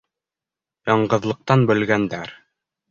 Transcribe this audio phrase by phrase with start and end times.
[0.93, 2.39] Яңғыҙлыҡтан бөлгәндәр